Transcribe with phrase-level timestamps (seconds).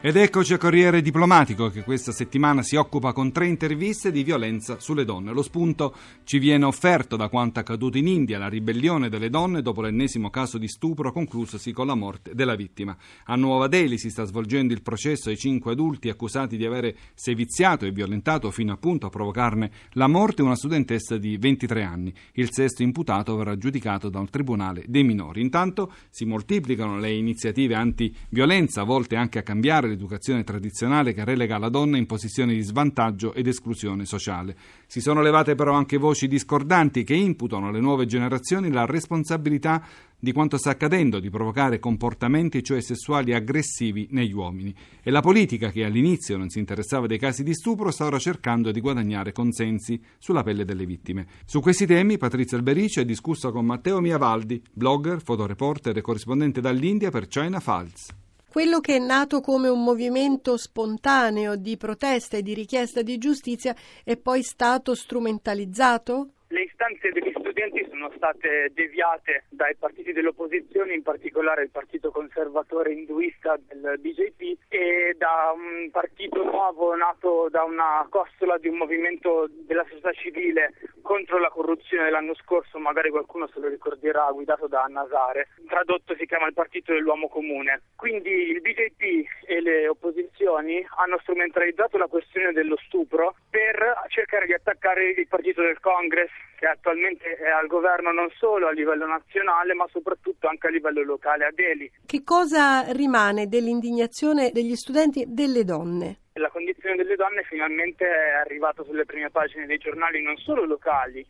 [0.00, 4.78] Ed eccoci a Corriere Diplomatico che questa settimana si occupa con tre interviste di violenza
[4.78, 5.32] sulle donne.
[5.32, 5.92] Lo spunto
[6.22, 10.56] ci viene offerto da quanto accaduto in India, la ribellione delle donne dopo l'ennesimo caso
[10.56, 12.96] di stupro conclusosi con la morte della vittima.
[13.24, 17.84] A Nuova Delhi si sta svolgendo il processo ai cinque adulti accusati di avere seviziato
[17.84, 22.14] e violentato fino appunto a provocarne la morte una studentessa di 23 anni.
[22.34, 25.40] Il sesto imputato verrà giudicato da un tribunale dei minori.
[25.40, 31.68] Intanto si moltiplicano le iniziative anti-violenza volte anche a cambiare l'educazione tradizionale che relega la
[31.68, 34.56] donna in posizione di svantaggio ed esclusione sociale.
[34.86, 39.84] Si sono levate però anche voci discordanti che imputano alle nuove generazioni la responsabilità
[40.20, 44.74] di quanto sta accadendo, di provocare comportamenti, cioè sessuali aggressivi negli uomini.
[45.02, 48.72] E la politica, che all'inizio non si interessava dei casi di stupro, sta ora cercando
[48.72, 51.26] di guadagnare consensi sulla pelle delle vittime.
[51.44, 57.10] Su questi temi Patrizia Alberici ha discusso con Matteo Miavaldi, blogger, fotoreporter e corrispondente dall'India
[57.10, 58.08] per China Files.
[58.50, 63.76] Quello che è nato come un movimento spontaneo di protesta e di richiesta di giustizia
[64.02, 66.30] è poi stato strumentalizzato?
[66.48, 72.94] Le istanze degli studenti sono state deviate dai partiti dell'opposizione, in particolare il partito conservatore
[72.94, 79.46] induista del BJP e da un partito nuovo nato da una costola di un movimento
[79.66, 80.72] della società civile
[81.08, 85.48] contro la corruzione l'anno scorso, magari qualcuno se lo ricorderà, guidato da Annasare.
[85.66, 87.80] Tradotto si chiama il partito dell'uomo comune.
[87.96, 94.54] Quindi il BJP e le opposizioni hanno strumentalizzato la questione dello stupro per cercare di
[94.54, 99.74] attaccare il partito del Congress che attualmente è al governo non solo a livello nazionale
[99.74, 101.90] ma soprattutto anche a livello locale a Delhi.
[102.06, 106.20] Che cosa rimane dell'indignazione degli studenti e delle donne?
[106.34, 111.26] La condizione delle donne finalmente è arrivata sulle prime pagine dei giornali non solo locali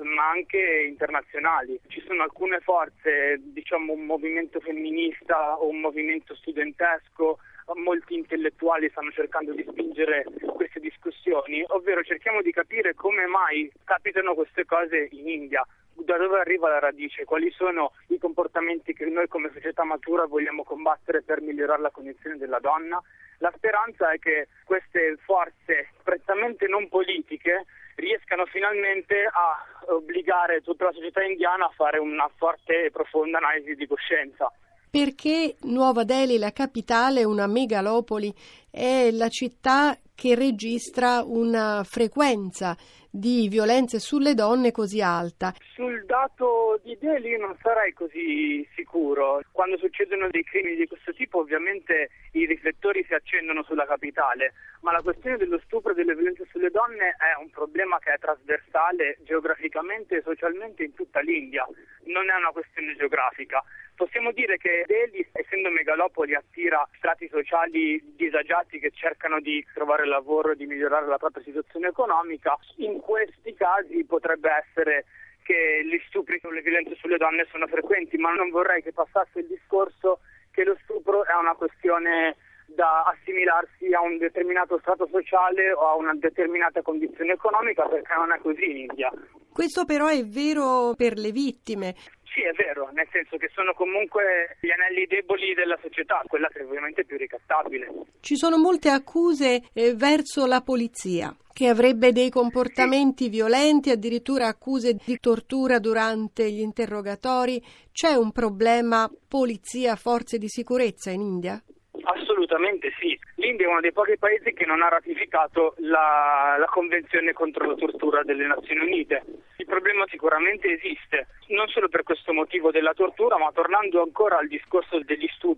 [0.00, 1.78] ma anche internazionali.
[1.88, 7.38] Ci sono alcune forze, diciamo un movimento femminista o un movimento studentesco
[7.74, 10.24] molti intellettuali stanno cercando di spingere
[10.54, 16.40] queste discussioni, ovvero cerchiamo di capire come mai capitano queste cose in India, da dove
[16.40, 21.40] arriva la radice, quali sono i comportamenti che noi come società matura vogliamo combattere per
[21.40, 23.00] migliorare la condizione della donna.
[23.38, 30.92] La speranza è che queste forze prettamente non politiche riescano finalmente a obbligare tutta la
[30.92, 34.52] società indiana a fare una forte e profonda analisi di coscienza
[34.92, 38.30] perché Nuova Delhi, la capitale, una megalopoli,
[38.70, 42.76] è la città che registra una frequenza
[43.10, 45.54] di violenze sulle donne così alta.
[45.74, 49.40] Sul dato di Delhi non sarei così sicuro.
[49.50, 54.92] Quando succedono dei crimini di questo tipo ovviamente i riflettori si accendono sulla capitale, ma
[54.92, 59.18] la questione dello stupro e delle violenze sulle donne è un problema che è trasversale
[59.24, 61.66] geograficamente e socialmente in tutta l'India,
[62.04, 63.62] non è una questione geografica.
[64.02, 70.50] Possiamo dire che Delhi, essendo megalopoli, attira strati sociali disagiati che cercano di trovare lavoro
[70.50, 72.58] e di migliorare la propria situazione economica.
[72.78, 75.04] In questi casi potrebbe essere
[75.44, 79.38] che gli stupri o le violenze sulle donne sono frequenti, ma non vorrei che passasse
[79.38, 80.18] il discorso
[80.50, 82.34] che lo stupro è una questione
[82.66, 88.32] da assimilarsi a un determinato strato sociale o a una determinata condizione economica perché non
[88.32, 89.12] è così in India.
[89.52, 91.94] Questo però è vero per le vittime.
[92.34, 96.60] Sì, è vero, nel senso che sono comunque gli anelli deboli della società, quella che
[96.60, 97.88] è ovviamente più ricattabile.
[98.20, 103.30] Ci sono molte accuse eh, verso la polizia che avrebbe dei comportamenti sì.
[103.30, 107.62] violenti, addirittura accuse di tortura durante gli interrogatori.
[107.92, 111.62] C'è un problema polizia, forze di sicurezza in India?
[112.04, 113.18] Assolutamente sì.
[113.42, 117.74] L'India è uno dei pochi paesi che non ha ratificato la, la Convenzione contro la
[117.74, 119.24] tortura delle Nazioni Unite.
[119.56, 124.46] Il problema sicuramente esiste, non solo per questo motivo della tortura, ma tornando ancora al
[124.46, 125.51] discorso degli stupri,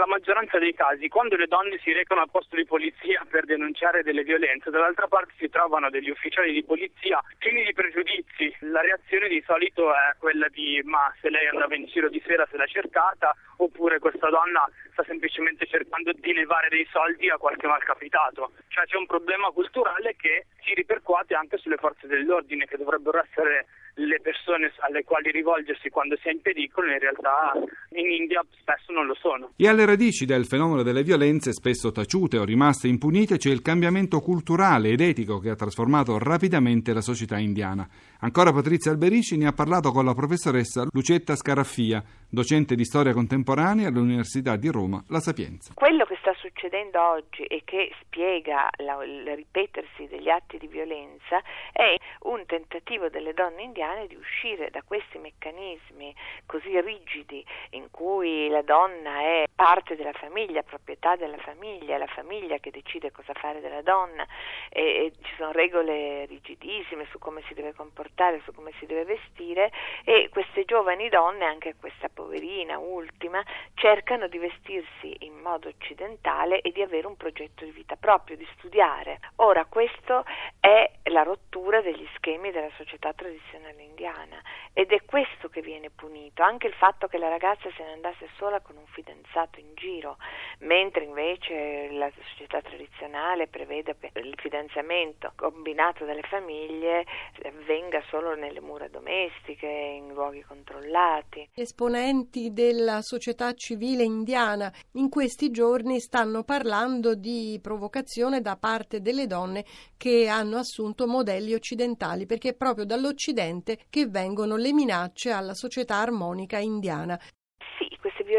[0.00, 4.02] nella maggioranza dei casi quando le donne si recano al posto di polizia per denunciare
[4.02, 8.54] delle violenze, dall'altra parte si trovano degli ufficiali di polizia pieni di pregiudizi.
[8.60, 12.46] La reazione di solito è quella di ma se lei andava in giro di sera
[12.50, 17.66] se l'ha cercata, oppure questa donna sta semplicemente cercando di levare dei soldi a qualche
[17.66, 18.52] malcapitato.
[18.68, 23.66] Cioè c'è un problema culturale che si ripercuote anche sulle forze dell'ordine che dovrebbero essere
[24.06, 27.52] le persone alle quali rivolgersi quando si è in pericolo, in realtà
[27.90, 29.52] in India spesso non lo sono.
[29.56, 34.20] E alle radici del fenomeno delle violenze, spesso taciute o rimaste impunite, c'è il cambiamento
[34.20, 37.88] culturale ed etico che ha trasformato rapidamente la società indiana.
[38.22, 43.88] Ancora Patrizia Alberici ne ha parlato con la professoressa Lucetta Scaraffia, docente di storia contemporanea
[43.88, 45.72] all'Università di Roma La Sapienza.
[45.74, 51.40] Quello che sta succedendo oggi e che spiega la, il ripetersi degli atti di violenza
[51.72, 56.14] è un tentativo delle donne indiane di uscire da questi meccanismi
[56.44, 62.06] così rigidi in cui la donna è parte della famiglia, proprietà della famiglia, è la
[62.06, 64.26] famiglia che decide cosa fare della donna
[64.68, 68.08] e, e ci sono regole rigidissime su come si deve comportare,
[68.44, 69.72] su come si deve vestire
[70.04, 73.42] e queste giovani donne, anche questa poverina ultima,
[73.74, 78.46] cercano di vestirsi in modo occidentale e di avere un progetto di vita proprio, di
[78.56, 79.20] studiare.
[79.36, 80.24] Ora questo
[80.60, 84.40] è la rottura degli schemi della società tradizionale indiana
[84.72, 88.28] ed è questo che viene punito, anche il fatto che la ragazza se ne andasse
[88.36, 90.18] sola con un fidanzato in giro,
[90.60, 97.04] mentre invece la società tradizionale prevede che il fidanzamento combinato dalle famiglie
[97.42, 101.48] avvenga solo nelle mura domestiche, in luoghi controllati.
[101.54, 109.26] Esponenti della società civile indiana in questi giorni stanno parlando di provocazione da parte delle
[109.26, 109.64] donne
[109.96, 115.96] che hanno assunto modelli occidentali, perché è proprio dall'Occidente che vengono le minacce alla società
[115.96, 117.18] armonica indiana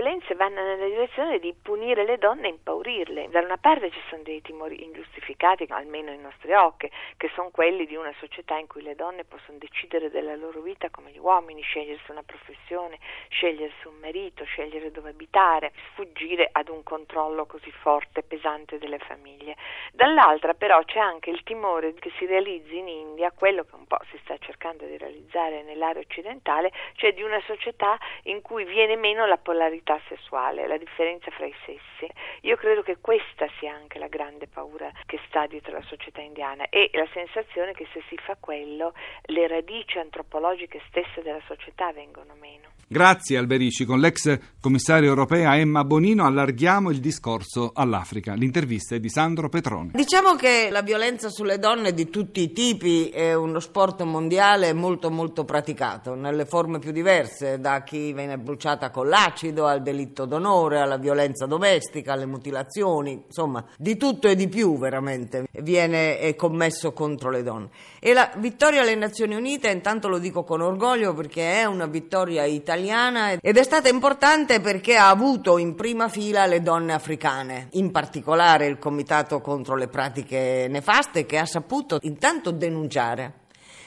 [0.01, 3.29] violenze vanno nella direzione di punire le donne e impaurirle.
[3.29, 7.85] Da una parte ci sono dei timori ingiustificati, almeno ai nostri occhi, che sono quelli
[7.85, 11.61] di una società in cui le donne possono decidere della loro vita come gli uomini,
[11.61, 12.97] scegliersi una professione,
[13.29, 18.97] scegliersi un marito, scegliere dove abitare, sfuggire ad un controllo così forte e pesante delle
[18.97, 19.55] famiglie.
[19.91, 23.99] Dall'altra però c'è anche il timore che si realizzi in India quello che un po'
[24.09, 29.27] si sta cercando di realizzare nell'area occidentale, cioè di una società in cui viene meno
[29.27, 32.09] la polarità identità sessuale, la differenza fra i sessi.
[32.41, 36.69] Io credo che questa sia anche la grande paura che sta dietro la società indiana
[36.69, 38.93] e la sensazione che se si fa quello
[39.25, 42.70] le radici antropologiche stesse della società vengono meno.
[42.91, 43.85] Grazie Alberici.
[43.85, 48.33] Con l'ex commissaria europea Emma Bonino allarghiamo il discorso all'Africa.
[48.33, 49.91] L'intervista è di Sandro Petrone.
[49.93, 55.09] Diciamo che la violenza sulle donne di tutti i tipi è uno sport mondiale molto
[55.09, 60.81] molto praticato nelle forme più diverse, da chi viene bruciata con l'acido al delitto d'onore,
[60.81, 67.29] alla violenza domestica, alle mutilazioni, insomma, di tutto e di più veramente viene commesso contro
[67.29, 67.69] le donne.
[68.01, 72.43] E la vittoria alle Nazioni Unite, intanto lo dico con orgoglio perché è una vittoria
[72.43, 77.67] italiana italiana ed è stata importante perché ha avuto in prima fila le donne africane,
[77.73, 83.39] in particolare il Comitato contro le pratiche nefaste che ha saputo intanto denunciare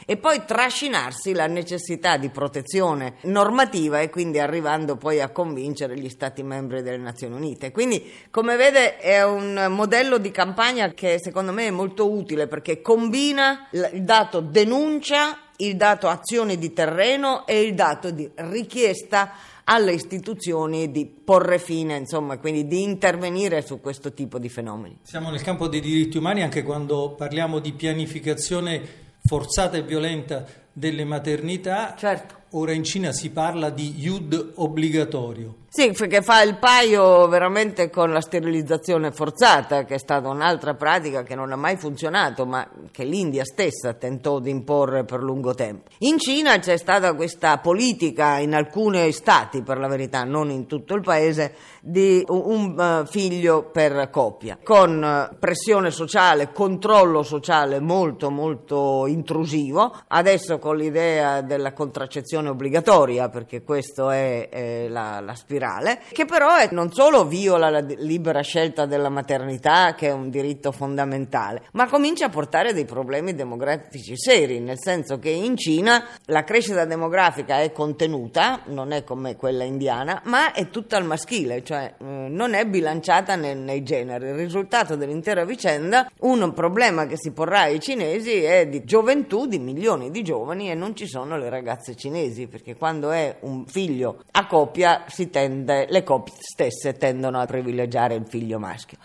[0.07, 6.11] e poi trascinarsi la necessità di protezione normativa e quindi arrivando poi a convincere gli
[6.11, 7.73] Stati membri delle Nazioni Unite.
[7.73, 12.83] Quindi, come vede, è un modello di campagna che secondo me è molto utile perché
[12.83, 19.33] combina il dato denuncia il dato azione di terreno e il dato di richiesta
[19.65, 24.99] alle istituzioni di porre fine, insomma, quindi di intervenire su questo tipo di fenomeni.
[25.03, 30.45] Siamo nel campo dei diritti umani anche quando parliamo di pianificazione forzata e violenta
[30.75, 31.95] delle maternità.
[31.97, 32.43] Certo.
[32.51, 35.63] Ora in Cina si parla di iud obbligatorio.
[35.75, 41.25] Sì, perché fa il paio veramente con la sterilizzazione forzata, che è stata un'altra pratica
[41.25, 45.91] che non ha mai funzionato, ma che l'India stessa tentò di imporre per lungo tempo.
[45.99, 50.95] In Cina c'è stata questa politica, in alcuni stati per la verità, non in tutto
[50.95, 58.31] il paese, di un uh, figlio per coppia, con uh, pressione sociale, controllo sociale molto
[58.31, 66.01] molto intrusivo, adesso con l'idea della contraccezione obbligatoria, perché questo è, è la, la spirale
[66.11, 70.73] che però è, non solo viola la libera scelta della maternità, che è un diritto
[70.73, 76.45] fondamentale, ma comincia a portare dei problemi demografici seri, nel senso che in Cina la
[76.45, 81.93] crescita demografica è contenuta, non è come quella indiana, ma è tutta al maschile, cioè
[81.99, 84.29] eh, non è bilanciata nei, nei generi.
[84.29, 89.59] Il risultato dell'intera vicenda, un problema che si porrà ai cinesi è di gioventù di
[89.59, 94.23] milioni di giovani e non ci sono le ragazze cinesi, perché quando è un figlio
[94.33, 98.99] a coppia si tende, le coppie stesse tendono a privilegiare il figlio maschio.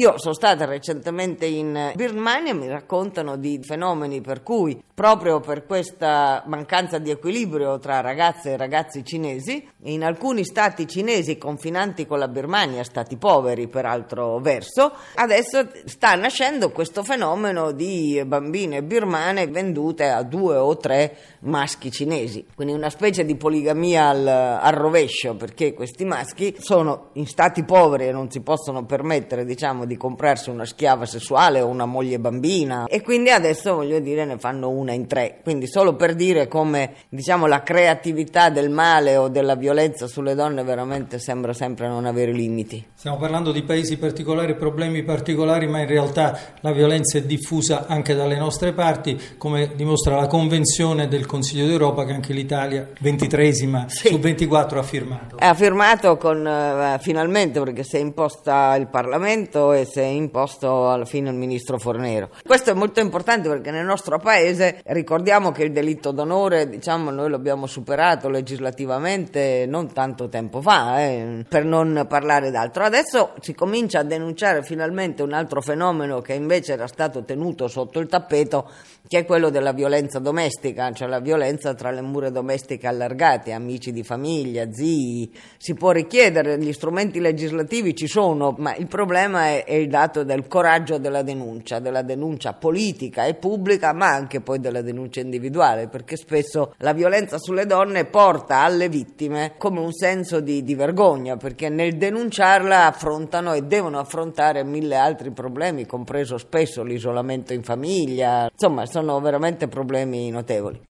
[0.00, 5.66] Io sono stata recentemente in Birmania e mi raccontano di fenomeni per cui, proprio per
[5.66, 12.18] questa mancanza di equilibrio tra ragazze e ragazzi cinesi, in alcuni stati cinesi confinanti con
[12.18, 19.48] la Birmania, stati poveri per altro verso, adesso sta nascendo questo fenomeno di bambine birmane
[19.48, 22.46] vendute a due o tre maschi cinesi.
[22.54, 28.06] Quindi una specie di poligamia al, al rovescio, perché questi maschi sono in stati poveri
[28.06, 32.86] e non si possono permettere, diciamo, di comprarsi una schiava sessuale o una moglie bambina
[32.86, 35.40] e quindi adesso voglio dire ne fanno una in tre.
[35.42, 40.62] Quindi solo per dire come diciamo la creatività del male o della violenza sulle donne
[40.62, 42.86] veramente sembra sempre non avere limiti.
[42.94, 48.14] Stiamo parlando di paesi particolari, problemi particolari, ma in realtà la violenza è diffusa anche
[48.14, 54.08] dalle nostre parti, come dimostra la Convenzione del Consiglio d'Europa che anche l'Italia, 23esima sì.
[54.08, 55.36] su 24, ha firmato.
[55.38, 61.04] Ha firmato con, uh, finalmente perché si è imposta il Parlamento e è imposto alla
[61.04, 62.30] fine il Ministro Fornero.
[62.44, 67.30] Questo è molto importante perché nel nostro Paese ricordiamo che il delitto d'onore, diciamo, noi
[67.30, 72.84] l'abbiamo superato legislativamente non tanto tempo fa, eh, per non parlare d'altro.
[72.84, 77.98] Adesso si comincia a denunciare finalmente un altro fenomeno che invece era stato tenuto sotto
[77.98, 78.68] il tappeto,
[79.06, 83.92] che è quello della violenza domestica, cioè la violenza tra le mura domestiche allargate, amici
[83.92, 85.32] di famiglia, zii.
[85.56, 90.24] Si può richiedere, gli strumenti legislativi ci sono, ma il problema è, è il dato
[90.24, 95.88] del coraggio della denuncia, della denuncia politica e pubblica, ma anche poi della denuncia individuale,
[95.88, 101.36] perché spesso la violenza sulle donne porta alle vittime come un senso di, di vergogna,
[101.36, 108.48] perché nel denunciarla affrontano e devono affrontare mille altri problemi, compreso spesso l'isolamento in famiglia,
[108.50, 110.78] insomma sono veramente problemi notevoli.